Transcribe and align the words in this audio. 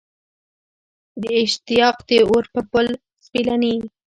د 1.21 1.23
اشتیاق 1.43 1.97
د 2.09 2.11
اور 2.29 2.45
په 2.53 2.61
پل 2.71 2.87
سپېلني 3.25 3.75